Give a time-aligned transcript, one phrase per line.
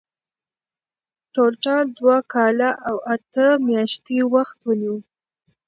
[1.33, 4.95] ټولټال دوه کاله او اته میاشتې وخت ونیو.